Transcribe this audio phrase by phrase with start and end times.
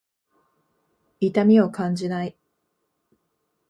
[1.19, 2.35] 痛みを感じない。